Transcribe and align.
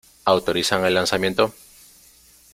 ¿Autorizan 0.25 0.83
el 0.83 0.95
lanzamiento? 0.95 1.53